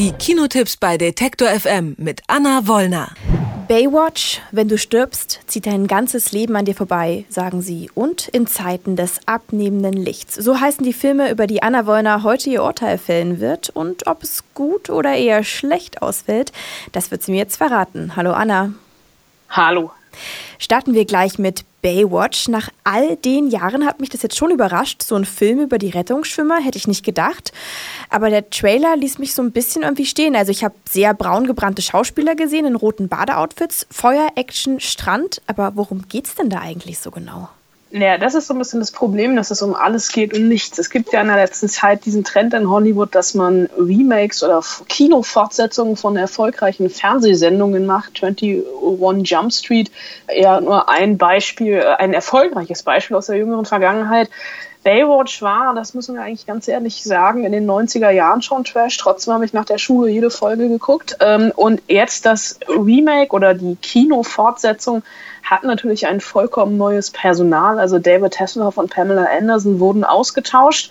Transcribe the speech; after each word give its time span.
Die 0.00 0.12
Kinotipps 0.12 0.78
bei 0.78 0.96
Detektor 0.96 1.48
FM 1.48 1.94
mit 1.98 2.22
Anna 2.26 2.66
Wollner. 2.66 3.10
Baywatch, 3.68 4.40
wenn 4.50 4.66
du 4.66 4.78
stirbst, 4.78 5.40
zieht 5.46 5.66
dein 5.66 5.88
ganzes 5.88 6.32
Leben 6.32 6.56
an 6.56 6.64
dir 6.64 6.74
vorbei, 6.74 7.26
sagen 7.28 7.60
sie. 7.60 7.90
Und 7.92 8.26
in 8.28 8.46
Zeiten 8.46 8.96
des 8.96 9.20
abnehmenden 9.26 9.92
Lichts. 9.92 10.36
So 10.36 10.58
heißen 10.58 10.86
die 10.86 10.94
Filme, 10.94 11.30
über 11.30 11.46
die 11.46 11.62
Anna 11.62 11.84
Wollner 11.84 12.22
heute 12.22 12.48
ihr 12.48 12.62
Urteil 12.62 12.96
fällen 12.96 13.40
wird. 13.40 13.68
Und 13.68 14.06
ob 14.06 14.22
es 14.22 14.42
gut 14.54 14.88
oder 14.88 15.16
eher 15.16 15.44
schlecht 15.44 16.00
ausfällt, 16.00 16.52
das 16.92 17.10
wird 17.10 17.22
sie 17.22 17.32
mir 17.32 17.38
jetzt 17.38 17.58
verraten. 17.58 18.16
Hallo 18.16 18.32
Anna. 18.32 18.72
Hallo. 19.50 19.90
Starten 20.58 20.94
wir 20.94 21.04
gleich 21.04 21.38
mit 21.38 21.66
Baywatch. 21.82 22.48
Nach 22.48 22.68
all 22.84 23.16
den 23.16 23.48
Jahren 23.48 23.86
hat 23.86 24.00
mich 24.00 24.08
das 24.08 24.22
jetzt 24.22 24.36
schon 24.36 24.50
überrascht. 24.50 25.02
So 25.02 25.14
ein 25.14 25.24
Film 25.24 25.60
über 25.60 25.78
die 25.78 25.90
Rettungsschwimmer 25.90 26.60
hätte 26.60 26.78
ich 26.78 26.88
nicht 26.88 27.04
gedacht. 27.04 27.52
Aber 28.08 28.30
der 28.30 28.50
Trailer 28.50 28.96
ließ 28.96 29.18
mich 29.18 29.34
so 29.34 29.42
ein 29.42 29.52
bisschen 29.52 29.82
irgendwie 29.82 30.06
stehen. 30.06 30.36
Also 30.36 30.50
ich 30.50 30.64
habe 30.64 30.74
sehr 30.88 31.14
braun 31.14 31.46
gebrannte 31.46 31.82
Schauspieler 31.82 32.34
gesehen 32.34 32.66
in 32.66 32.76
roten 32.76 33.08
Badeoutfits, 33.08 33.86
Feuer, 33.90 34.30
Action, 34.36 34.80
Strand. 34.80 35.42
Aber 35.46 35.72
worum 35.76 36.08
geht's 36.08 36.34
denn 36.34 36.50
da 36.50 36.60
eigentlich 36.60 36.98
so 36.98 37.10
genau? 37.10 37.48
Naja, 37.92 38.18
das 38.18 38.34
ist 38.34 38.46
so 38.46 38.54
ein 38.54 38.58
bisschen 38.58 38.78
das 38.78 38.92
Problem, 38.92 39.34
dass 39.34 39.50
es 39.50 39.62
um 39.62 39.74
alles 39.74 40.12
geht 40.12 40.32
und 40.32 40.46
nichts. 40.46 40.78
Es 40.78 40.90
gibt 40.90 41.12
ja 41.12 41.22
in 41.22 41.26
der 41.26 41.36
letzten 41.36 41.68
Zeit 41.68 42.04
diesen 42.04 42.22
Trend 42.22 42.54
in 42.54 42.70
Hollywood, 42.70 43.12
dass 43.16 43.34
man 43.34 43.68
Remakes 43.76 44.44
oder 44.44 44.62
Kinofortsetzungen 44.88 45.96
von 45.96 46.16
erfolgreichen 46.16 46.88
Fernsehsendungen 46.88 47.86
macht. 47.86 48.22
21 48.22 49.28
Jump 49.28 49.52
Street, 49.52 49.90
eher 50.28 50.60
nur 50.60 50.88
ein 50.88 51.18
Beispiel, 51.18 51.74
äh, 51.74 51.96
ein 51.98 52.12
erfolgreiches 52.12 52.84
Beispiel 52.84 53.16
aus 53.16 53.26
der 53.26 53.38
jüngeren 53.38 53.64
Vergangenheit. 53.64 54.30
Baywatch 54.84 55.42
war, 55.42 55.74
das 55.74 55.92
müssen 55.92 56.14
wir 56.14 56.22
eigentlich 56.22 56.46
ganz 56.46 56.68
ehrlich 56.68 57.02
sagen, 57.02 57.44
in 57.44 57.52
den 57.52 57.68
90er 57.68 58.10
Jahren 58.10 58.40
schon 58.40 58.64
Trash. 58.64 58.96
Trotzdem 58.98 59.34
habe 59.34 59.44
ich 59.44 59.52
nach 59.52 59.64
der 59.64 59.78
Schule 59.78 60.10
jede 60.10 60.30
Folge 60.30 60.68
geguckt. 60.68 61.16
Ähm, 61.20 61.52
und 61.56 61.82
jetzt 61.88 62.24
das 62.24 62.60
Remake 62.68 63.34
oder 63.34 63.54
die 63.54 63.76
Kinofortsetzung 63.76 65.02
hat 65.50 65.64
natürlich 65.64 66.06
ein 66.06 66.20
vollkommen 66.20 66.76
neues 66.76 67.10
Personal. 67.10 67.80
Also 67.80 67.98
David 67.98 68.38
Hasselhoff 68.38 68.78
und 68.78 68.90
Pamela 68.90 69.26
Anderson 69.36 69.80
wurden 69.80 70.04
ausgetauscht. 70.04 70.90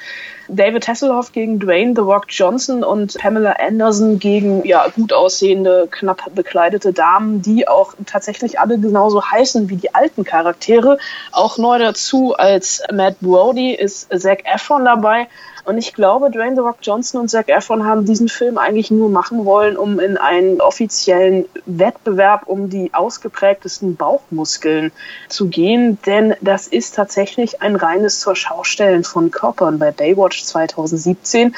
David 0.49 0.87
Hasselhoff 0.87 1.31
gegen 1.31 1.59
Dwayne 1.59 1.93
The 1.95 2.01
Rock 2.01 2.25
Johnson 2.27 2.83
und 2.83 3.17
Pamela 3.19 3.53
Anderson 3.59 4.19
gegen 4.19 4.65
ja 4.65 4.87
gut 4.89 5.13
aussehende, 5.13 5.87
knapp 5.89 6.33
bekleidete 6.33 6.91
Damen, 6.91 7.41
die 7.41 7.67
auch 7.67 7.93
tatsächlich 8.05 8.59
alle 8.59 8.79
genauso 8.79 9.23
heißen 9.23 9.69
wie 9.69 9.77
die 9.77 9.93
alten 9.93 10.23
Charaktere. 10.23 10.97
Auch 11.31 11.57
neu 11.57 11.77
dazu 11.79 12.33
als 12.35 12.81
Matt 12.91 13.19
Brody 13.21 13.73
ist 13.73 14.09
Zac 14.19 14.43
Efron 14.45 14.83
dabei. 14.85 15.27
Und 15.65 15.77
ich 15.77 15.93
glaube, 15.93 16.31
Dwayne 16.31 16.55
The 16.55 16.61
Rock 16.61 16.77
Johnson 16.81 17.21
und 17.21 17.29
Zac 17.29 17.47
Efron 17.47 17.85
haben 17.85 18.03
diesen 18.03 18.27
Film 18.27 18.57
eigentlich 18.57 18.89
nur 18.89 19.09
machen 19.09 19.45
wollen, 19.45 19.77
um 19.77 19.99
in 19.99 20.17
einen 20.17 20.61
offiziellen 20.61 21.45
Wettbewerb 21.67 22.47
um 22.47 22.71
die 22.71 22.91
ausgeprägtesten 22.91 23.95
Bauchmuskeln 23.95 24.48
zu 24.49 25.47
gehen. 25.47 25.97
Denn 26.05 26.35
das 26.41 26.67
ist 26.67 26.95
tatsächlich 26.95 27.61
ein 27.61 27.75
reines 27.75 28.19
zur 28.19 28.35
Schaustellen 28.35 29.03
von 29.03 29.31
Körpern 29.31 29.79
bei 29.79 29.91
Baywatch 29.91 30.43
2017. 30.43 31.55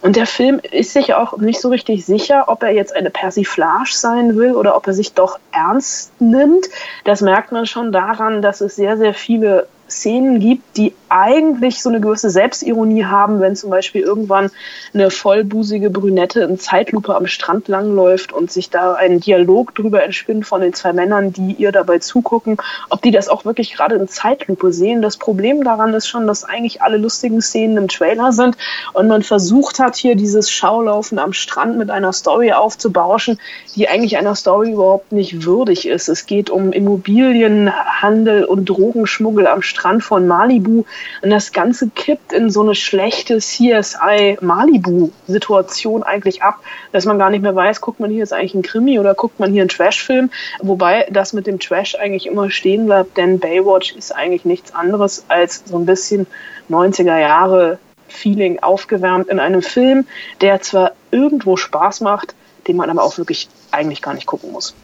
Und 0.00 0.16
der 0.16 0.26
Film 0.26 0.60
ist 0.70 0.92
sich 0.92 1.14
auch 1.14 1.36
nicht 1.38 1.60
so 1.60 1.68
richtig 1.68 2.06
sicher, 2.06 2.44
ob 2.48 2.62
er 2.62 2.70
jetzt 2.70 2.94
eine 2.94 3.10
Persiflage 3.10 3.92
sein 3.92 4.36
will 4.36 4.54
oder 4.54 4.76
ob 4.76 4.86
er 4.86 4.92
sich 4.92 5.12
doch 5.12 5.38
ernst 5.52 6.12
nimmt. 6.20 6.66
Das 7.04 7.20
merkt 7.20 7.52
man 7.52 7.66
schon 7.66 7.92
daran, 7.92 8.42
dass 8.42 8.60
es 8.60 8.76
sehr, 8.76 8.96
sehr 8.96 9.14
viele 9.14 9.66
Szenen 9.88 10.40
gibt, 10.40 10.76
die 10.76 10.94
eigentlich 11.08 11.82
so 11.82 11.88
eine 11.88 12.00
gewisse 12.00 12.30
Selbstironie 12.30 13.04
haben, 13.04 13.40
wenn 13.40 13.56
zum 13.56 13.70
Beispiel 13.70 14.02
irgendwann 14.02 14.50
eine 14.92 15.10
vollbusige 15.10 15.90
Brünette 15.90 16.40
in 16.40 16.58
Zeitlupe 16.58 17.16
am 17.16 17.26
Strand 17.26 17.68
langläuft 17.68 18.32
und 18.32 18.52
sich 18.52 18.70
da 18.70 18.94
ein 18.94 19.20
Dialog 19.20 19.74
drüber 19.74 20.02
entspinnt 20.02 20.46
von 20.46 20.60
den 20.60 20.74
zwei 20.74 20.92
Männern, 20.92 21.32
die 21.32 21.54
ihr 21.54 21.72
dabei 21.72 21.98
zugucken, 21.98 22.58
ob 22.90 23.00
die 23.02 23.10
das 23.10 23.28
auch 23.28 23.44
wirklich 23.44 23.74
gerade 23.74 23.96
in 23.96 24.08
Zeitlupe 24.08 24.72
sehen. 24.72 25.00
Das 25.00 25.16
Problem 25.16 25.64
daran 25.64 25.94
ist 25.94 26.08
schon, 26.08 26.26
dass 26.26 26.44
eigentlich 26.44 26.82
alle 26.82 26.98
lustigen 26.98 27.40
Szenen 27.40 27.78
im 27.78 27.88
Trailer 27.88 28.32
sind 28.32 28.56
und 28.92 29.08
man 29.08 29.22
versucht 29.22 29.78
hat, 29.78 29.96
hier 29.96 30.14
dieses 30.14 30.50
Schaulaufen 30.50 31.18
am 31.18 31.32
Strand 31.32 31.78
mit 31.78 31.90
einer 31.90 32.12
Story 32.12 32.52
aufzubauschen, 32.52 33.38
die 33.74 33.88
eigentlich 33.88 34.18
einer 34.18 34.34
Story 34.34 34.72
überhaupt 34.72 35.12
nicht 35.12 35.44
würdig 35.44 35.88
ist. 35.88 36.08
Es 36.08 36.26
geht 36.26 36.50
um 36.50 36.72
Immobilienhandel 36.72 38.44
und 38.44 38.66
Drogenschmuggel 38.66 39.46
am 39.46 39.62
Strand 39.62 39.77
Strand 39.78 40.02
von 40.02 40.26
Malibu. 40.26 40.84
Und 41.22 41.30
das 41.30 41.52
Ganze 41.52 41.88
kippt 41.90 42.32
in 42.32 42.50
so 42.50 42.62
eine 42.62 42.74
schlechte 42.74 43.38
CSI 43.38 44.38
Malibu-Situation 44.40 46.02
eigentlich 46.02 46.42
ab, 46.42 46.56
dass 46.92 47.04
man 47.04 47.18
gar 47.18 47.30
nicht 47.30 47.42
mehr 47.42 47.54
weiß, 47.54 47.80
guckt 47.80 48.00
man 48.00 48.10
hier 48.10 48.20
jetzt 48.20 48.32
eigentlich 48.32 48.54
einen 48.54 48.62
Krimi 48.62 48.98
oder 48.98 49.14
guckt 49.14 49.38
man 49.38 49.52
hier 49.52 49.62
einen 49.62 49.68
Trash-Film. 49.68 50.30
Wobei 50.60 51.06
das 51.10 51.32
mit 51.32 51.46
dem 51.46 51.60
Trash 51.60 51.94
eigentlich 51.94 52.26
immer 52.26 52.50
stehen 52.50 52.86
bleibt, 52.86 53.16
denn 53.16 53.38
Baywatch 53.38 53.92
ist 53.92 54.14
eigentlich 54.14 54.44
nichts 54.44 54.74
anderes 54.74 55.24
als 55.28 55.62
so 55.66 55.78
ein 55.78 55.86
bisschen 55.86 56.26
90er 56.70 57.18
Jahre 57.18 57.78
Feeling 58.08 58.58
aufgewärmt 58.60 59.28
in 59.28 59.38
einem 59.38 59.62
Film, 59.62 60.06
der 60.40 60.60
zwar 60.62 60.92
irgendwo 61.10 61.56
Spaß 61.56 62.00
macht, 62.00 62.34
den 62.66 62.76
man 62.76 62.90
aber 62.90 63.02
auch 63.02 63.18
wirklich 63.18 63.48
eigentlich 63.70 64.02
gar 64.02 64.14
nicht 64.14 64.26
gucken 64.26 64.52
muss. 64.52 64.74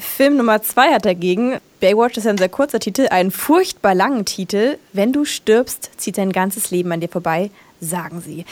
Film 0.00 0.36
Nummer 0.36 0.62
zwei 0.62 0.92
hat 0.92 1.04
dagegen, 1.04 1.58
Baywatch 1.80 2.16
ist 2.16 2.26
ein 2.26 2.38
sehr 2.38 2.48
kurzer 2.48 2.80
Titel, 2.80 3.08
einen 3.08 3.30
furchtbar 3.30 3.94
langen 3.94 4.24
Titel. 4.24 4.78
Wenn 4.92 5.12
du 5.12 5.24
stirbst, 5.24 5.90
zieht 5.96 6.18
dein 6.18 6.32
ganzes 6.32 6.70
Leben 6.70 6.92
an 6.92 7.00
dir 7.00 7.08
vorbei, 7.08 7.50
sagen 7.80 8.20
sie. 8.20 8.44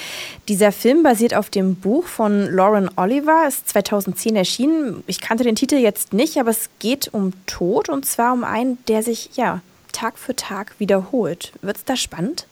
Dieser 0.48 0.72
Film 0.72 1.03
basiert 1.03 1.34
auf 1.34 1.50
dem 1.50 1.76
Buch 1.76 2.06
von 2.06 2.47
Lauren 2.50 2.91
Oliver, 2.97 3.47
ist 3.47 3.69
2010 3.69 4.36
erschienen. 4.36 5.03
Ich 5.06 5.20
kannte 5.20 5.44
den 5.44 5.56
Titel 5.56 5.76
jetzt 5.76 6.12
nicht, 6.12 6.38
aber 6.38 6.50
es 6.50 6.70
geht 6.78 7.12
um 7.12 7.32
Tod 7.47 7.88
und 7.88 8.06
zwar 8.06 8.32
um 8.32 8.44
einen, 8.44 8.78
der 8.86 9.03
sich 9.03 9.30
ja 9.34 9.60
Tag 9.92 10.19
für 10.19 10.36
Tag 10.36 10.75
wiederholt. 10.78 11.53
Wird 11.62 11.76
es 11.76 11.84
da 11.84 11.97
spannend? 11.97 12.47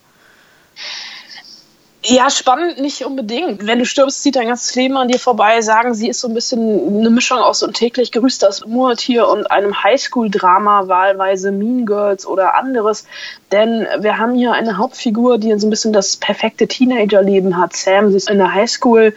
Ja, 2.08 2.30
spannend 2.30 2.80
nicht 2.80 3.04
unbedingt. 3.04 3.66
Wenn 3.66 3.80
du 3.80 3.84
stirbst, 3.84 4.22
zieht 4.22 4.36
dein 4.36 4.46
ganzes 4.46 4.76
Leben 4.76 4.96
an 4.96 5.08
dir 5.08 5.18
vorbei. 5.18 5.60
Sagen 5.60 5.92
sie, 5.92 6.08
ist 6.08 6.20
so 6.20 6.28
ein 6.28 6.34
bisschen 6.34 7.00
eine 7.00 7.10
Mischung 7.10 7.38
aus 7.38 7.64
ein 7.64 7.72
täglich 7.72 8.12
grüßtes 8.12 8.64
Murmeltier 8.64 9.26
und 9.26 9.50
einem 9.50 9.82
Highschool-Drama, 9.82 10.86
wahlweise 10.86 11.50
Mean 11.50 11.84
Girls 11.84 12.24
oder 12.24 12.54
anderes. 12.54 13.06
Denn 13.50 13.88
wir 13.98 14.18
haben 14.18 14.34
hier 14.34 14.52
eine 14.52 14.78
Hauptfigur, 14.78 15.38
die 15.38 15.58
so 15.58 15.66
ein 15.66 15.70
bisschen 15.70 15.92
das 15.92 16.16
perfekte 16.16 16.68
Teenagerleben 16.68 17.56
hat. 17.58 17.74
Sam, 17.74 18.10
sie 18.10 18.18
ist 18.18 18.30
in 18.30 18.38
der 18.38 18.54
Highschool 18.54 19.12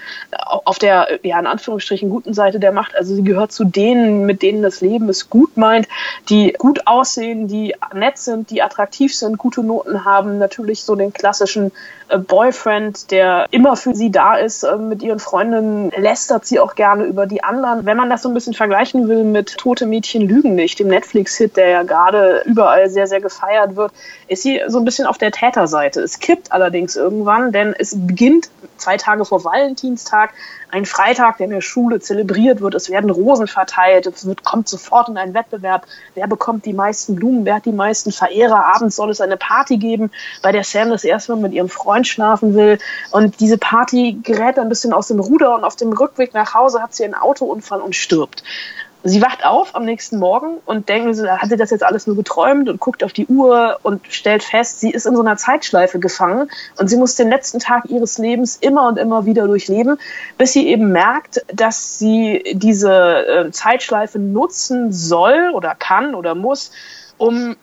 auf 0.66 0.79
der, 0.79 1.19
ja, 1.22 1.39
in 1.39 1.47
Anführungsstrichen 1.47 2.09
guten 2.09 2.33
Seite 2.33 2.59
der 2.59 2.72
Macht. 2.72 2.95
Also 2.95 3.13
sie 3.13 3.23
gehört 3.23 3.51
zu 3.51 3.66
denen, 3.66 4.25
mit 4.25 4.41
denen 4.41 4.63
das 4.63 4.81
Leben 4.81 5.09
es 5.09 5.29
gut 5.29 5.57
meint, 5.57 5.88
die 6.29 6.53
gut 6.57 6.88
aussehen, 6.88 7.47
die 7.47 7.75
nett 7.94 8.17
sind, 8.17 8.49
die 8.49 8.63
attraktiv 8.63 9.16
sind, 9.16 9.38
gute 9.38 9.61
Noten 9.61 10.05
haben, 10.05 10.39
natürlich 10.39 10.83
so 10.83 10.95
den 10.95 11.13
klassischen 11.13 11.72
äh, 12.09 12.17
Boyfriend, 12.79 13.12
der 13.12 13.47
immer 13.51 13.75
für 13.75 13.94
sie 13.94 14.12
da 14.12 14.35
ist, 14.35 14.63
äh, 14.63 14.78
mit 14.78 15.01
ihren 15.01 15.19
Freundinnen 15.19 15.91
lästert 15.97 16.45
sie 16.45 16.59
auch 16.59 16.75
gerne 16.75 17.03
über 17.03 17.25
die 17.25 17.44
anderen. 17.44 17.85
Wenn 17.85 17.97
man 17.97 18.09
das 18.09 18.22
so 18.22 18.29
ein 18.29 18.34
bisschen 18.34 18.53
vergleichen 18.53 19.07
will 19.07 19.23
mit 19.23 19.57
Tote 19.57 19.85
Mädchen 19.85 20.22
lügen 20.22 20.56
nicht, 20.56 20.79
dem 20.79 20.88
Netflix-Hit, 20.88 21.57
der 21.57 21.69
ja 21.69 21.84
gerade 21.84 22.44
überall 22.45 22.90
sehr, 22.90 23.07
sehr 23.07 23.22
gefeiert 23.22 23.75
wird, 23.75 23.91
ist 24.28 24.44
sie 24.44 24.62
so 24.67 24.79
ein 24.79 24.85
bisschen 24.85 25.07
auf 25.07 25.17
der 25.17 25.31
Täterseite. 25.31 26.01
Es 26.01 26.19
kippt 26.19 26.51
allerdings 26.51 26.95
irgendwann, 26.95 27.51
denn 27.51 27.75
es 27.78 27.95
beginnt 27.95 28.50
zwei 28.78 28.97
Tage 28.97 29.25
vor 29.25 29.44
Valentinstag, 29.44 30.34
ein 30.72 30.85
Freitag, 30.85 31.38
der 31.38 31.46
in 31.46 31.51
der 31.51 31.61
Schule 31.61 32.00
zelebriert 32.00 32.61
wird. 32.61 32.75
Es 32.75 32.90
werden 32.90 33.09
Rosen 33.09 33.47
verteilt. 33.47 34.06
Es 34.06 34.25
wird, 34.28 34.44
kommt 34.44 34.69
sofort 34.69 35.09
in 35.09 35.17
einen 35.17 35.34
Wettbewerb. 35.34 35.88
Wer 36.13 36.28
bekommt 36.28 36.66
die 36.66 36.73
meisten 36.73 37.16
Blumen? 37.16 37.44
Wer 37.44 37.56
hat 37.56 37.66
die 37.66 37.72
meisten 37.72 38.11
Verehrer? 38.11 38.66
Abends 38.75 38.96
soll 38.96 39.09
es 39.09 39.19
eine 39.19 39.38
Party 39.38 39.78
geben, 39.78 40.11
bei 40.44 40.51
der 40.51 40.63
Sam 40.63 40.90
das 40.90 41.03
erste 41.03 41.34
Mal 41.34 41.41
mit 41.41 41.53
ihrem 41.53 41.69
Freund 41.69 42.07
schlafen 42.07 42.53
will. 42.53 42.69
Und 43.12 43.40
diese 43.40 43.57
Party 43.57 44.19
gerät 44.24 44.59
ein 44.59 44.69
bisschen 44.69 44.94
aus 44.94 45.07
dem 45.07 45.19
Ruder 45.19 45.55
und 45.55 45.64
auf 45.64 45.76
dem 45.76 45.93
Rückweg 45.93 46.34
nach 46.34 46.53
Hause 46.53 46.82
hat 46.82 46.93
sie 46.93 47.05
einen 47.05 47.16
Autounfall 47.16 47.82
und 47.82 47.96
stirbt. 47.96 48.43
Sie 49.03 49.22
wacht 49.22 49.46
auf 49.46 49.76
am 49.76 49.85
nächsten 49.85 50.20
Morgen 50.20 50.58
und 50.66 50.90
denkt, 50.90 51.17
hat 51.22 51.49
sie 51.49 51.55
das 51.55 51.70
jetzt 51.70 51.84
alles 51.85 52.05
nur 52.05 52.17
geträumt 52.17 52.67
und 52.67 52.82
guckt 52.82 53.02
auf 53.02 53.14
die 53.14 53.28
Uhr 53.28 53.79
und 53.82 54.02
stellt 54.09 54.43
fest, 54.43 54.82
sie 54.82 54.91
ist 54.91 55.05
in 55.05 55.16
so 55.16 55.22
einer 55.22 55.38
Zeitschleife 55.38 55.99
gefangen 55.99 56.49
und 56.78 56.90
sie 56.90 56.97
muss 56.97 57.16
den 57.16 57.29
letzten 57.29 57.59
Tag 57.59 57.85
ihres 57.85 58.17
Lebens 58.17 58.58
immer 58.58 58.90
und 58.90 58.99
immer 58.99 59.26
wieder 59.26 59.47
durchleben, 59.47 59.97
bis 60.38 60.52
sie 60.52 60.67
eben 60.67 60.91
merkt, 60.91 61.46
dass 61.53 61.97
sie 61.97 62.43
diese 62.53 62.91
äh, 62.91 63.52
Zeitschleife 63.52 64.20
nutzen 64.20 64.91
soll 64.91 65.52
oder 65.53 65.76
kann 65.76 66.14
oder 66.14 66.35
muss, 66.35 66.72
um 67.17 67.55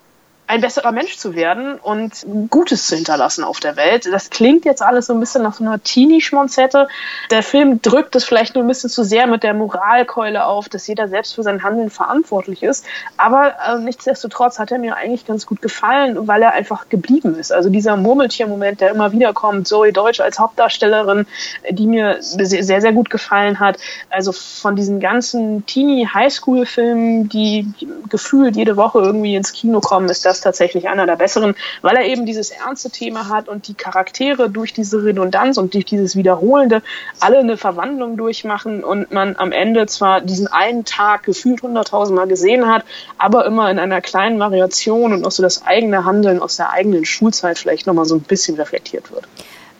ein 0.48 0.60
besserer 0.60 0.92
Mensch 0.92 1.16
zu 1.16 1.34
werden 1.34 1.74
und 1.74 2.24
Gutes 2.50 2.86
zu 2.86 2.94
hinterlassen 2.94 3.42
auf 3.42 3.58
der 3.58 3.76
Welt. 3.76 4.06
Das 4.06 4.30
klingt 4.30 4.64
jetzt 4.64 4.80
alles 4.80 5.06
so 5.06 5.14
ein 5.14 5.20
bisschen 5.20 5.42
nach 5.42 5.54
so 5.54 5.64
einer 5.64 5.82
Teenie-Schmonzette. 5.82 6.86
Der 7.30 7.42
Film 7.42 7.82
drückt 7.82 8.14
es 8.14 8.24
vielleicht 8.24 8.54
nur 8.54 8.62
ein 8.62 8.68
bisschen 8.68 8.88
zu 8.88 9.02
sehr 9.02 9.26
mit 9.26 9.42
der 9.42 9.54
Moralkeule 9.54 10.46
auf, 10.46 10.68
dass 10.68 10.86
jeder 10.86 11.08
selbst 11.08 11.34
für 11.34 11.42
sein 11.42 11.64
Handeln 11.64 11.90
verantwortlich 11.90 12.62
ist. 12.62 12.84
Aber 13.16 13.54
äh, 13.66 13.78
nichtsdestotrotz 13.78 14.60
hat 14.60 14.70
er 14.70 14.78
mir 14.78 14.96
eigentlich 14.96 15.26
ganz 15.26 15.46
gut 15.46 15.60
gefallen, 15.62 16.28
weil 16.28 16.42
er 16.42 16.52
einfach 16.52 16.88
geblieben 16.88 17.34
ist. 17.34 17.52
Also 17.52 17.68
dieser 17.68 17.96
Murmeltier-Moment, 17.96 18.80
der 18.80 18.90
immer 18.90 19.10
wieder 19.10 19.32
kommt, 19.32 19.66
Zoe 19.66 19.92
Deutsch 19.92 20.20
als 20.20 20.38
Hauptdarstellerin, 20.38 21.26
die 21.70 21.86
mir 21.86 22.18
sehr, 22.20 22.80
sehr 22.80 22.92
gut 22.92 23.10
gefallen 23.10 23.58
hat. 23.58 23.78
Also 24.10 24.30
von 24.30 24.76
diesen 24.76 25.00
ganzen 25.00 25.66
Teenie-Highschool-Filmen, 25.66 27.28
die 27.28 27.66
gefühlt 28.08 28.54
jede 28.54 28.76
Woche 28.76 29.00
irgendwie 29.00 29.34
ins 29.34 29.52
Kino 29.52 29.80
kommen, 29.80 30.08
ist 30.08 30.24
das 30.24 30.35
das 30.36 30.42
tatsächlich 30.42 30.88
einer 30.88 31.06
der 31.06 31.16
besseren, 31.16 31.54
weil 31.82 31.96
er 31.96 32.04
eben 32.04 32.26
dieses 32.26 32.50
ernste 32.50 32.90
Thema 32.90 33.28
hat 33.28 33.48
und 33.48 33.68
die 33.68 33.74
Charaktere 33.74 34.50
durch 34.50 34.72
diese 34.72 35.04
Redundanz 35.04 35.56
und 35.56 35.74
durch 35.74 35.84
dieses 35.84 36.16
Wiederholende 36.16 36.82
alle 37.20 37.38
eine 37.38 37.56
Verwandlung 37.56 38.16
durchmachen 38.16 38.84
und 38.84 39.10
man 39.12 39.36
am 39.36 39.52
Ende 39.52 39.86
zwar 39.86 40.20
diesen 40.20 40.46
einen 40.46 40.84
Tag 40.84 41.24
gefühlt 41.24 41.62
hunderttausendmal 41.62 42.28
gesehen 42.28 42.68
hat, 42.68 42.84
aber 43.18 43.46
immer 43.46 43.70
in 43.70 43.78
einer 43.78 44.00
kleinen 44.00 44.38
Variation 44.38 45.12
und 45.12 45.24
auch 45.24 45.30
so 45.30 45.42
das 45.42 45.66
eigene 45.66 46.04
Handeln 46.04 46.40
aus 46.40 46.56
der 46.56 46.70
eigenen 46.70 47.04
Schulzeit 47.04 47.58
vielleicht 47.58 47.86
nochmal 47.86 48.04
so 48.04 48.14
ein 48.14 48.22
bisschen 48.22 48.56
reflektiert 48.56 49.10
wird. 49.10 49.24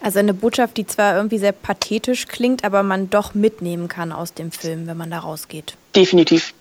Also 0.03 0.19
eine 0.19 0.35
Botschaft, 0.35 0.77
die 0.77 0.87
zwar 0.87 1.17
irgendwie 1.17 1.39
sehr 1.39 1.53
pathetisch 1.53 2.29
klingt, 2.29 2.65
aber 2.65 2.83
man 2.83 3.11
doch 3.11 3.35
mitnehmen 3.35 3.89
kann 3.89 4.13
aus 4.13 4.35
dem 4.35 4.53
Film, 4.53 4.87
wenn 4.87 4.97
man 4.97 5.11
da 5.11 5.19
rausgeht. 5.19 5.77
Definitiv. 5.97 6.55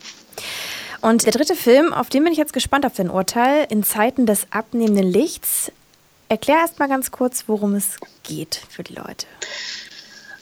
Und 1.02 1.26
der 1.26 1.32
dritte 1.32 1.56
Film, 1.56 1.94
auf 1.94 2.10
den 2.10 2.24
bin 2.24 2.34
ich 2.34 2.40
jetzt 2.40 2.54
gespannt 2.54 2.86
auf 2.86 2.94
dein 2.96 3.10
Urteil, 3.10 3.68
in 3.70 3.84
Zeiten 3.84 4.26
des 4.26 4.48
abnehmenden 4.52 5.10
Lichts. 5.10 5.72
Erklär 6.30 6.58
erst 6.58 6.80
mal 6.80 6.88
ganz 6.88 7.12
kurz, 7.12 7.44
worum 7.48 7.76
es 7.76 7.98
geht 8.24 8.62
für 8.70 8.84
die 8.84 8.94
Leute. 8.96 9.28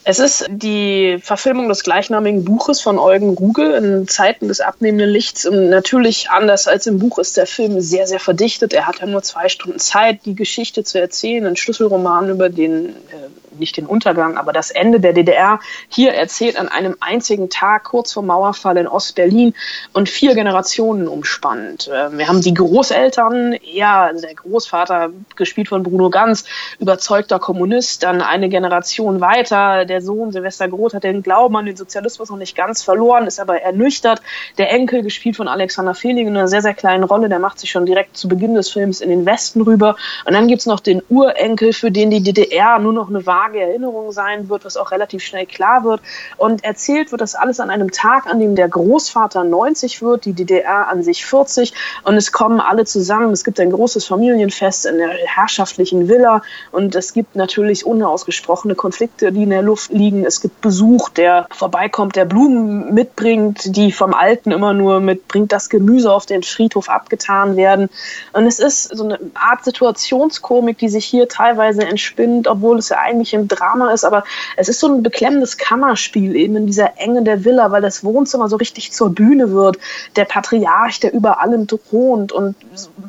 Es 0.05 0.19
ist 0.19 0.45
die 0.49 1.17
Verfilmung 1.21 1.69
des 1.69 1.83
gleichnamigen 1.83 2.43
Buches 2.43 2.81
von 2.81 2.99
Eugen 2.99 3.29
Ruge 3.29 3.73
in 3.77 4.07
Zeiten 4.07 4.49
des 4.49 4.59
abnehmenden 4.59 5.09
Lichts. 5.09 5.45
Und 5.45 5.69
natürlich 5.69 6.29
anders 6.29 6.67
als 6.67 6.87
im 6.87 6.99
Buch 6.99 7.19
ist 7.19 7.37
der 7.37 7.47
Film 7.47 7.79
sehr, 7.79 8.05
sehr 8.05 8.19
verdichtet. 8.19 8.73
Er 8.73 8.85
hat 8.85 8.99
ja 8.99 9.05
nur 9.05 9.23
zwei 9.23 9.47
Stunden 9.47 9.79
Zeit, 9.79 10.25
die 10.25 10.35
Geschichte 10.35 10.83
zu 10.83 10.99
erzählen. 10.99 11.45
Ein 11.45 11.55
Schlüsselroman 11.55 12.29
über 12.29 12.49
den 12.49 12.89
äh, 12.89 13.22
nicht 13.59 13.77
den 13.77 13.85
Untergang, 13.85 14.37
aber 14.37 14.53
das 14.53 14.71
Ende 14.71 14.99
der 14.99 15.13
DDR 15.13 15.59
hier 15.87 16.13
erzählt 16.13 16.59
an 16.59 16.69
einem 16.69 16.95
einzigen 16.99 17.49
Tag 17.49 17.85
kurz 17.85 18.13
vor 18.13 18.23
Mauerfall 18.23 18.77
in 18.77 18.87
Ostberlin 18.87 19.53
und 19.93 20.09
vier 20.09 20.35
Generationen 20.35 21.07
umspannt. 21.07 21.89
Ähm, 21.93 22.17
wir 22.17 22.27
haben 22.27 22.41
die 22.41 22.53
Großeltern, 22.53 23.55
ja, 23.63 24.03
also 24.03 24.21
der 24.21 24.35
Großvater, 24.35 25.11
gespielt 25.35 25.69
von 25.69 25.83
Bruno 25.83 26.09
Ganz, 26.09 26.45
überzeugter 26.79 27.39
Kommunist, 27.39 28.03
dann 28.03 28.21
eine 28.21 28.49
Generation 28.49 29.21
weiter, 29.21 29.85
der 29.85 30.01
Sohn 30.01 30.31
Silvester 30.31 30.67
Groth 30.67 30.93
hat 30.93 31.03
den 31.03 31.23
Glauben 31.23 31.55
an 31.55 31.65
den 31.65 31.75
Sozialismus 31.75 32.29
noch 32.29 32.37
nicht 32.37 32.55
ganz 32.55 32.83
verloren, 32.83 33.27
ist 33.27 33.39
aber 33.39 33.61
ernüchtert. 33.61 34.21
Der 34.57 34.71
Enkel, 34.71 35.03
gespielt 35.03 35.35
von 35.35 35.47
Alexander 35.47 35.93
Fehling, 35.93 36.27
in 36.27 36.37
einer 36.37 36.47
sehr, 36.47 36.61
sehr 36.61 36.73
kleinen 36.73 37.03
Rolle, 37.03 37.29
der 37.29 37.39
macht 37.39 37.59
sich 37.59 37.71
schon 37.71 37.85
direkt 37.85 38.17
zu 38.17 38.27
Beginn 38.27 38.55
des 38.55 38.69
Films 38.69 39.01
in 39.01 39.09
den 39.09 39.25
Westen 39.25 39.61
rüber. 39.61 39.95
Und 40.25 40.33
dann 40.33 40.47
gibt's 40.47 40.65
noch 40.65 40.79
den 40.79 41.01
Urenkel, 41.09 41.73
für 41.73 41.91
den 41.91 42.09
die 42.09 42.21
DDR 42.21 42.79
nur 42.79 42.93
noch 42.93 43.09
eine 43.09 43.25
vage 43.43 43.59
Erinnerung 43.59 44.11
sein 44.11 44.49
wird, 44.49 44.65
was 44.65 44.77
auch 44.77 44.91
relativ 44.91 45.23
schnell 45.23 45.45
klar 45.45 45.83
wird. 45.83 46.01
Und 46.37 46.63
erzählt 46.63 47.11
wird 47.11 47.21
das 47.21 47.35
alles 47.35 47.59
an 47.59 47.69
einem 47.69 47.91
Tag, 47.91 48.27
an 48.27 48.39
dem 48.39 48.55
der 48.55 48.69
Großvater 48.69 49.43
90 49.43 50.01
wird, 50.01 50.25
die 50.25 50.33
DDR 50.33 50.87
an 50.87 51.03
sich 51.03 51.25
40 51.25 51.73
und 52.03 52.15
es 52.15 52.31
kommen 52.31 52.59
alle 52.59 52.85
zusammen. 52.85 53.31
Es 53.31 53.43
gibt 53.43 53.59
ein 53.59 53.71
großes 53.71 54.05
Familienfest 54.05 54.85
in 54.85 54.97
der 54.97 55.09
herrschaftlichen 55.09 56.07
Villa 56.07 56.41
und 56.71 56.95
es 56.95 57.13
gibt 57.13 57.35
natürlich 57.35 57.85
unausgesprochene 57.85 58.75
Konflikte, 58.75 59.31
die 59.31 59.43
in 59.43 59.49
der 59.49 59.61
Luft 59.61 59.91
liegen. 59.91 60.25
Es 60.25 60.41
gibt 60.41 60.61
Besuch, 60.61 61.09
der 61.09 61.47
vorbeikommt, 61.51 62.15
der 62.15 62.25
Blumen 62.25 62.93
mitbringt, 62.93 63.75
die 63.75 63.91
vom 63.91 64.13
Alten 64.13 64.51
immer 64.51 64.73
nur 64.73 64.99
mitbringt, 64.99 65.51
das 65.51 65.69
Gemüse 65.69 66.11
auf 66.11 66.25
den 66.25 66.43
Friedhof 66.43 66.89
abgetan 66.89 67.55
werden. 67.55 67.89
Und 68.31 68.45
es 68.45 68.59
ist 68.59 68.95
so 68.95 69.03
eine 69.03 69.19
Art 69.33 69.63
Situationskomik, 69.65 70.77
die 70.77 70.89
sich 70.89 71.05
hier 71.05 71.27
teilweise 71.27 71.85
entspinnt, 71.85 72.47
obwohl 72.47 72.79
es 72.79 72.89
ja 72.89 72.99
eigentlich 72.99 73.32
ein 73.33 73.47
Drama 73.47 73.91
ist, 73.91 74.03
aber 74.03 74.23
es 74.57 74.69
ist 74.69 74.79
so 74.79 74.87
ein 74.87 75.03
beklemmendes 75.03 75.57
Kammerspiel 75.57 76.35
eben 76.35 76.55
in 76.55 76.67
dieser 76.67 76.97
Enge 76.97 77.23
der 77.23 77.45
Villa, 77.45 77.71
weil 77.71 77.81
das 77.81 78.03
Wohnzimmer 78.03 78.49
so 78.49 78.55
richtig 78.57 78.91
zur 78.91 79.13
Bühne 79.13 79.51
wird. 79.51 79.77
Der 80.15 80.25
Patriarch, 80.25 80.99
der 80.99 81.13
über 81.13 81.41
allem 81.41 81.67
thront 81.67 82.31
und 82.31 82.55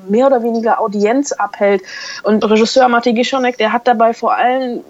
mehr 0.09 0.27
oder 0.27 0.43
weniger 0.43 0.81
Audienz 0.81 1.33
abhält. 1.33 1.83
Und 2.23 2.49
Regisseur 2.49 2.89
Marty 2.89 3.13
Gischonek, 3.13 3.59
der 3.59 3.73
hat 3.73 3.87
dabei 3.87 4.15
vor 4.15 4.35
allem 4.35 4.83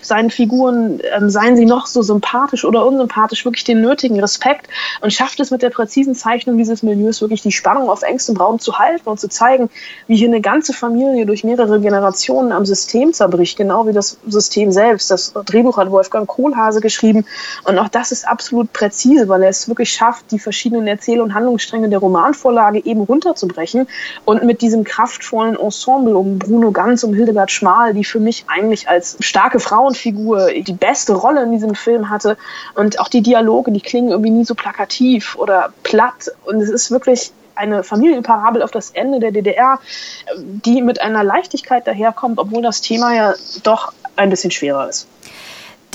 seinen 0.00 0.30
Figuren, 0.30 1.00
ähm, 1.16 1.30
seien 1.30 1.56
sie 1.56 1.66
noch 1.66 1.86
so 1.86 2.02
sympathisch 2.02 2.64
oder 2.64 2.86
unsympathisch, 2.86 3.44
wirklich 3.44 3.64
den 3.64 3.80
nötigen 3.80 4.20
Respekt 4.20 4.68
und 5.00 5.12
schafft 5.12 5.40
es 5.40 5.50
mit 5.50 5.62
der 5.62 5.70
präzisen 5.70 6.14
Zeichnung 6.14 6.56
dieses 6.56 6.82
Milieus 6.82 7.20
wirklich 7.20 7.42
die 7.42 7.52
Spannung 7.52 7.88
auf 7.88 8.02
engstem 8.02 8.36
Raum 8.36 8.58
zu 8.58 8.78
halten 8.78 9.08
und 9.08 9.18
zu 9.18 9.28
zeigen, 9.28 9.70
wie 10.06 10.16
hier 10.16 10.28
eine 10.28 10.40
ganze 10.40 10.72
Familie 10.72 11.26
durch 11.26 11.44
mehrere 11.44 11.80
Generationen 11.80 12.52
am 12.52 12.64
System 12.64 13.12
zerbricht, 13.12 13.56
genau 13.56 13.86
wie 13.86 13.92
das 13.92 14.18
System 14.26 14.72
selbst. 14.72 15.10
Das 15.10 15.32
Drehbuch 15.32 15.76
hat 15.76 15.90
Wolfgang 15.90 16.26
Kohlhase 16.26 16.80
geschrieben 16.80 17.24
und 17.64 17.78
auch 17.78 17.88
das 17.88 18.12
ist 18.12 18.26
absolut 18.26 18.72
präzise, 18.72 19.28
weil 19.28 19.42
er 19.42 19.50
es 19.50 19.68
wirklich 19.68 19.90
schafft, 19.90 20.30
die 20.30 20.38
verschiedenen 20.38 20.86
Erzähl- 20.86 21.20
und 21.20 21.34
Handlungsstränge 21.34 21.88
der 21.88 21.98
Romanvorlage 21.98 22.84
eben 22.84 23.02
runterzubrechen 23.02 23.88
und 24.24 24.44
mit 24.44 24.55
diesem 24.58 24.84
kraftvollen 24.84 25.56
Ensemble 25.58 26.16
um 26.16 26.38
Bruno 26.38 26.70
Ganz, 26.70 27.02
um 27.04 27.14
Hildegard 27.14 27.50
Schmal, 27.50 27.94
die 27.94 28.04
für 28.04 28.20
mich 28.20 28.44
eigentlich 28.48 28.88
als 28.88 29.16
starke 29.20 29.60
Frauenfigur 29.60 30.50
die 30.52 30.72
beste 30.72 31.14
Rolle 31.14 31.42
in 31.42 31.52
diesem 31.52 31.74
Film 31.74 32.10
hatte 32.10 32.36
und 32.74 33.00
auch 33.00 33.08
die 33.08 33.22
Dialoge, 33.22 33.72
die 33.72 33.80
klingen 33.80 34.10
irgendwie 34.10 34.30
nie 34.30 34.44
so 34.44 34.54
plakativ 34.54 35.36
oder 35.36 35.72
platt 35.82 36.30
und 36.44 36.60
es 36.60 36.70
ist 36.70 36.90
wirklich 36.90 37.32
eine 37.56 37.82
Familienparabel 37.82 38.62
auf 38.62 38.70
das 38.70 38.90
Ende 38.90 39.18
der 39.18 39.32
DDR, 39.32 39.80
die 40.36 40.82
mit 40.82 41.00
einer 41.00 41.24
Leichtigkeit 41.24 41.86
daherkommt, 41.86 42.38
obwohl 42.38 42.62
das 42.62 42.82
Thema 42.82 43.14
ja 43.14 43.34
doch 43.62 43.92
ein 44.14 44.30
bisschen 44.30 44.50
schwerer 44.50 44.88
ist. 44.88 45.06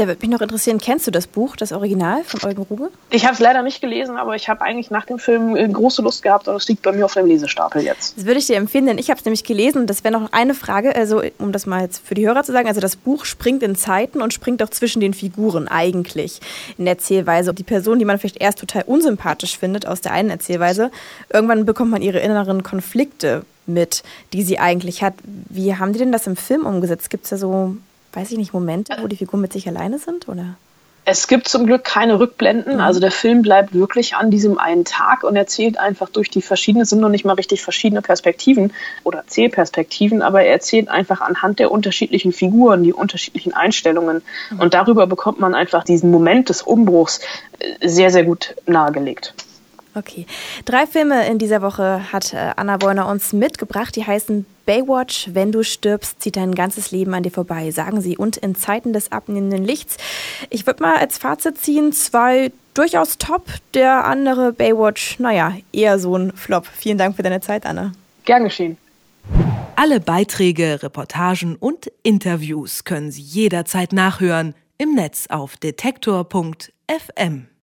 Da 0.02 0.08
würde 0.08 0.20
mich 0.22 0.32
noch 0.32 0.42
interessieren, 0.42 0.80
kennst 0.80 1.06
du 1.06 1.12
das 1.12 1.28
Buch, 1.28 1.56
das 1.56 1.72
Original 1.72 2.24
von 2.24 2.50
Eugen 2.50 2.64
Ruge? 2.64 2.90
Ich 3.12 3.24
habe 3.26 3.36
es 3.36 3.40
leider 3.40 3.62
nicht 3.62 3.82
gelesen, 3.82 4.18
aber 4.18 4.36
ich 4.36 4.50
habe 4.50 4.62
eigentlich 4.62 4.90
nach 4.90 5.06
dem 5.06 5.20
Film 5.20 5.56
äh, 5.56 5.68
große 5.68 6.02
Lust 6.02 6.24
gehabt 6.24 6.48
und 6.48 6.56
es 6.56 6.68
liegt 6.68 6.82
bei 6.82 6.92
mir 6.92 7.06
auf 7.06 7.14
dem 7.14 7.28
Lesestapel 7.28 7.84
jetzt. 7.84 8.18
Das 8.18 8.26
würde 8.26 8.40
ich 8.40 8.48
dir 8.48 8.56
empfehlen, 8.56 8.88
denn 8.88 8.98
ich 8.98 9.12
habe 9.12 9.20
es 9.20 9.26
nämlich 9.26 9.44
gelesen 9.44 9.78
und 9.78 9.88
das 9.88 10.04
wäre 10.04 10.12
noch 10.12 10.34
eine 10.34 10.56
Frage, 10.56 10.96
also 10.96 11.22
um 11.38 11.52
das 11.52 11.68
mal 11.68 11.84
jetzt 11.84 12.02
für 12.04 12.16
die 12.16 12.26
Hörer 12.26 12.42
zu 12.42 12.52
sagen, 12.52 12.68
also 12.68 12.82
das 12.82 12.96
Buch 12.96 13.26
springt 13.26 13.62
in 13.62 13.76
Zeiten 13.76 14.24
und 14.24 14.34
springt 14.34 14.64
auch 14.64 14.72
zwischen 14.72 15.02
den 15.02 15.14
Figuren 15.14 15.68
eigentlich 15.68 16.40
in 16.80 16.86
der 16.86 16.96
Erzählweise. 16.96 17.54
Die 17.54 17.62
Person, 17.62 18.00
die 18.00 18.06
man 18.06 18.18
vielleicht 18.18 18.42
erst 18.42 18.58
total 18.58 18.86
unsympathisch 18.88 19.56
findet 19.56 19.86
aus 19.86 20.02
der 20.02 20.14
einen 20.14 20.32
Erzählweise, 20.32 20.90
irgendwann 21.32 21.64
bekommt 21.68 21.92
man 21.92 22.02
ihre 22.02 22.22
inneren 22.22 22.64
Konflikte 22.64 23.46
mit, 23.68 24.02
die 24.34 24.42
sie 24.42 24.58
eigentlich 24.58 25.04
hat. 25.04 25.14
Wie 25.24 25.76
haben 25.76 25.94
die 25.94 26.00
denn 26.00 26.12
das 26.12 26.26
im 26.26 26.38
Film 26.38 26.66
umgesetzt? 26.66 27.12
Gibt 27.12 27.26
es 27.26 27.30
da 27.30 27.38
so 27.38 27.78
weiß 28.14 28.32
ich 28.32 28.38
nicht, 28.38 28.54
Momente, 28.54 28.96
wo 29.02 29.08
die 29.08 29.16
Figuren 29.16 29.42
mit 29.42 29.54
sich 29.54 29.68
alleine 29.68 30.00
sind? 30.00 30.28
Oder? 30.28 30.58
Es 31.04 31.28
gibt 31.28 31.48
zum 31.48 31.66
Glück 31.66 31.84
keine 31.84 32.20
Rückblenden. 32.20 32.76
Mhm. 32.76 32.82
Also 32.82 33.00
der 33.00 33.12
Film 33.12 33.42
bleibt 33.42 33.74
wirklich 33.74 34.16
an 34.16 34.30
diesem 34.30 34.60
einen 34.60 34.86
Tag 34.86 35.24
und 35.24 35.36
erzählt 35.36 35.80
einfach 35.80 36.10
durch 36.10 36.30
die 36.30 36.44
verschiedenen, 36.44 36.86
sind 36.86 37.00
noch 37.00 37.10
nicht 37.10 37.26
mal 37.26 37.34
richtig 37.34 37.64
verschiedene 37.64 38.02
Perspektiven 38.02 38.72
oder 39.04 39.24
Zählperspektiven, 39.26 40.22
aber 40.22 40.44
er 40.44 40.52
erzählt 40.52 40.90
einfach 40.90 41.22
anhand 41.22 41.60
der 41.60 41.72
unterschiedlichen 41.72 42.34
Figuren, 42.34 42.84
die 42.84 42.94
unterschiedlichen 42.94 43.54
Einstellungen. 43.54 44.22
Mhm. 44.52 44.60
Und 44.60 44.74
darüber 44.76 45.08
bekommt 45.08 45.40
man 45.40 45.56
einfach 45.56 45.84
diesen 45.84 46.12
Moment 46.12 46.50
des 46.50 46.62
Umbruchs 46.62 47.20
äh, 47.60 47.88
sehr, 47.88 48.12
sehr 48.12 48.24
gut 48.24 48.56
nahegelegt. 48.68 49.34
Okay. 49.94 50.26
Drei 50.66 50.88
Filme 50.88 51.28
in 51.28 51.38
dieser 51.38 51.62
Woche 51.62 52.12
hat 52.14 52.34
äh, 52.34 52.52
Anna 52.56 52.82
Wollner 52.82 53.08
uns 53.08 53.34
mitgebracht. 53.34 53.96
Die 53.96 54.06
heißen 54.06 54.46
Baywatch, 54.66 55.30
Wenn 55.34 55.52
du 55.52 55.64
stirbst, 55.64 56.22
zieht 56.22 56.38
dein 56.38 56.56
ganzes 56.56 56.92
Leben 56.92 57.14
an 57.14 57.24
dir 57.24 57.32
vorbei, 57.32 57.72
sagen 57.72 58.00
sie. 58.00 58.18
Und 58.18 58.38
in 58.38 58.56
Zeiten 58.56 58.94
des 58.94 59.12
abnehmenden 59.12 59.66
Lichts. 59.66 59.98
Ich 60.50 60.66
würde 60.66 60.84
mal 60.84 60.98
als 60.98 61.18
Fazit 61.18 61.58
ziehen, 61.58 61.92
zwei 61.92 62.52
durchaus 62.74 63.18
top, 63.18 63.48
der 63.74 64.06
andere 64.06 64.54
Baywatch, 64.54 65.20
naja, 65.20 65.56
eher 65.74 66.00
so 66.00 66.16
ein 66.16 66.32
Flop. 66.34 66.66
Vielen 66.68 66.98
Dank 66.98 67.18
für 67.18 67.24
deine 67.24 67.42
Zeit, 67.42 67.66
Anna. 67.66 67.92
Gern 68.24 68.46
geschehen. 68.46 68.78
Alle 69.76 70.00
Beiträge, 70.00 70.84
Reportagen 70.84 71.56
und 71.56 71.92
Interviews 72.04 72.84
können 72.84 73.12
Sie 73.12 73.22
jederzeit 73.22 73.94
nachhören 73.94 74.54
im 74.78 74.96
Netz 74.96 75.28
auf 75.28 75.58
detektor.fm. 75.58 77.48